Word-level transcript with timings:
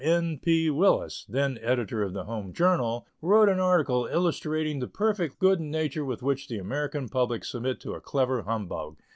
N. 0.03 0.39
P. 0.39 0.71
Willis, 0.71 1.27
then 1.29 1.59
editor 1.61 2.01
of 2.01 2.13
the 2.13 2.23
Home 2.23 2.53
Journal, 2.53 3.05
wrote 3.21 3.49
an 3.49 3.59
article 3.59 4.07
illustrating 4.11 4.79
the 4.79 4.87
perfect 4.87 5.37
good 5.37 5.59
nature 5.61 6.03
with 6.03 6.23
which 6.23 6.47
the 6.47 6.57
American 6.57 7.07
public 7.07 7.45
submit 7.45 7.79
to 7.81 7.93
a 7.93 8.01
clever 8.01 8.41
humbug. 8.41 8.97